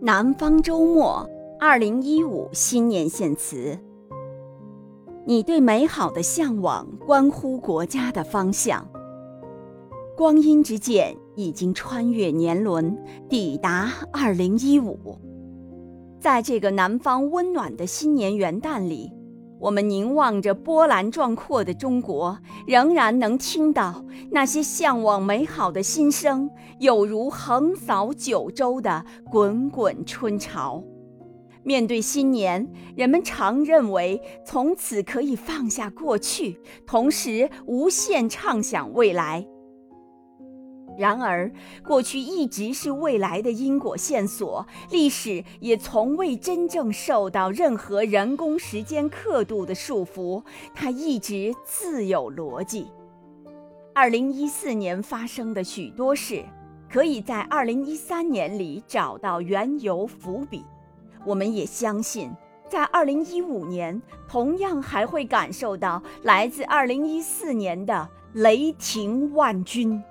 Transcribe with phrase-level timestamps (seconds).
[0.00, 3.76] 南方周末，二零一五新年献词。
[5.26, 8.86] 你对美好的向往，关乎国家的方向。
[10.16, 12.96] 光阴之箭已经穿越年轮，
[13.28, 15.18] 抵达二零一五。
[16.20, 19.17] 在这个南方温暖的新年元旦里。
[19.60, 30.82] 我们凝望着波澜壮阔的中国，仍然能听到那些向往美好的心声，有如横扫九州的滚滚春潮。
[31.64, 39.46] 面对新年，人们常认为从此可以放下过去，同时无限畅想未来。
[40.98, 41.48] 然而，
[41.86, 50.42] 过去一直是未来的因果线索，历史也从未真正受到任何人工时间刻度的束缚，
[50.74, 52.88] 它一直自有逻辑。
[53.94, 56.44] 二零一四年发生的许多事，
[56.90, 60.64] 可以在二零一三年里找到缘由伏笔。
[61.24, 62.32] 我们也相信，
[62.68, 70.02] 在二零一五年，同样还会感受到来自二零一四年的雷霆万钧。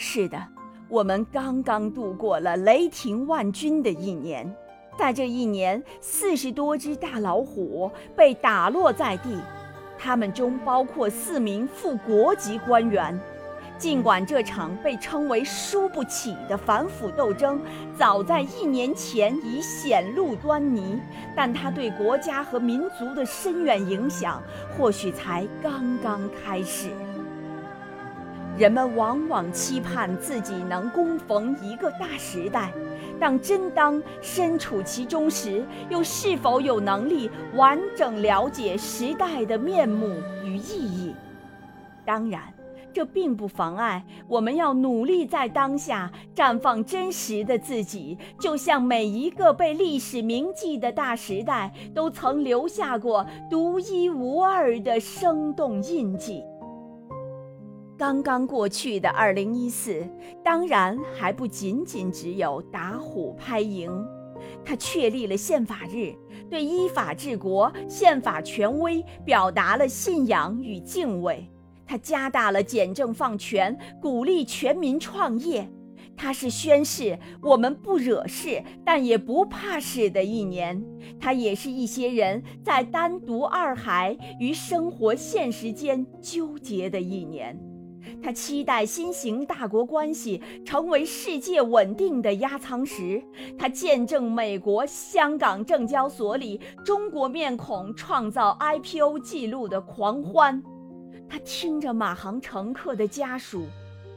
[0.00, 0.40] 是的，
[0.88, 4.48] 我们刚刚度过了雷霆万钧的一年，
[4.96, 9.36] 在这一年，四十多只大老虎被打落在地，
[9.98, 13.18] 他们中包括四名副国级官员。
[13.76, 17.60] 尽管这场被称为“输不起”的反腐斗争，
[17.96, 21.00] 早在一年前已显露端倪，
[21.34, 24.40] 但它对国家和民族的深远影响，
[24.76, 26.90] 或许才刚刚开始。
[28.58, 32.72] 人们往往期盼自己能攻逢一个大时代，
[33.20, 40.12] 但真当身处其中时，又是否有能力完整了解时代的面目
[40.44, 41.14] 与意义？
[42.04, 42.42] 当然，
[42.92, 56.42] 这并不妨碍我们要努力在当下绽放真实的自己，就像每一个被历史铭记的大时代，都曾留下过独一无二的生动印记。
[57.98, 60.06] 刚刚过去的二零一四，
[60.44, 63.90] 当然还不仅仅只有打虎拍蝇，
[64.64, 66.14] 它确立了宪法日，
[66.48, 71.38] 对依法治国、宪法权威表达了信仰与敬畏；
[71.84, 75.64] 它加大了简政放权，鼓励全民创业；
[76.16, 80.80] 它是宣誓我们不惹事，但也不怕事的一年；
[81.18, 87.58] 它也是一些人在单独二孩与生活现实间纠结的一年。
[88.22, 93.22] 他期待新型大国关系成为世界稳定的压舱石，
[93.56, 100.62] 他见证美国、香港证交所里中国面孔创造 IPO 记录的狂欢，
[101.28, 103.66] 他听着马航乘客的家属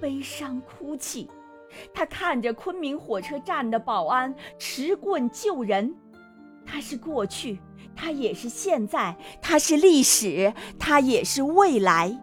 [0.00, 1.28] 悲伤哭泣，
[1.92, 5.92] 他看着昆明火车站的保安持棍救人，
[6.64, 7.58] 他是过去，
[7.96, 12.16] 他也是现在，他是历史，他也是未来。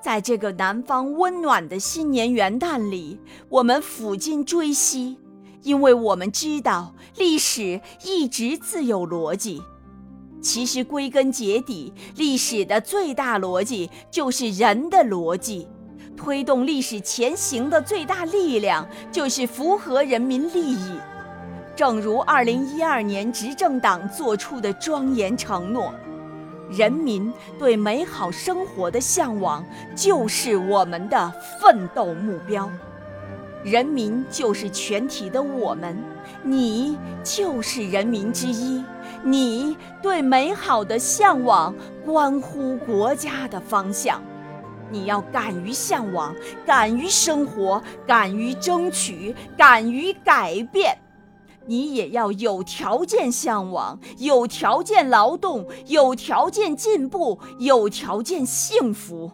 [0.00, 3.18] 在这个南方温暖的新年元旦里，
[3.48, 5.18] 我们抚今追昔，
[5.62, 9.62] 因为我们知道历史一直自有逻辑。
[10.40, 15.66] 其实归根结底，历史的最大逻辑就是人的逻辑。
[16.16, 20.98] 推动历史前行的最大力量就是符合人民利益。
[21.76, 25.94] 正如2012年执政党做出的庄严承诺。
[26.70, 29.64] 人民对美好生活的向往，
[29.96, 32.70] 就是我们的奋斗目标。
[33.64, 35.96] 人民就是全体的我们，
[36.42, 38.84] 你就是人民之一。
[39.24, 41.74] 你对美好的向往，
[42.04, 44.22] 关乎国家的方向。
[44.90, 46.34] 你要敢于向往，
[46.64, 50.96] 敢于生活，敢于争取，敢于改变。
[51.68, 59.30] 你也要有条件向往，有条件劳动，有条件进步，有条件幸福。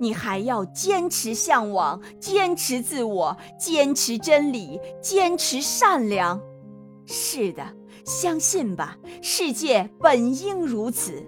[0.00, 6.40] 你还要坚持向往，坚持自我，坚持真理，坚持善良。
[7.06, 7.62] 是的，
[8.04, 11.22] 相信吧，世界本应如此。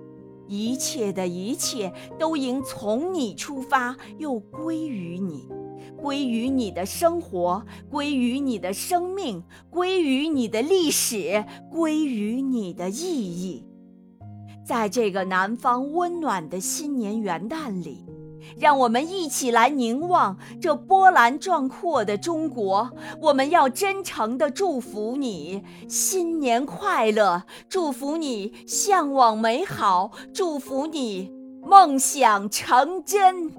[0.47, 5.49] 一切的一切都应从你出发，又归于你。
[5.96, 13.64] 归于你的生活，归于你的生命，归于你的历史，归于你的意义。
[14.64, 18.04] 在这个南方温暖的新年元旦里，
[18.56, 22.90] 让我们一起来凝望这波澜壮阔的中国。
[23.20, 31.32] 我们要真诚地祝福你新年快乐，祝福你向往美好，祝福你
[31.62, 33.50] 梦想成真。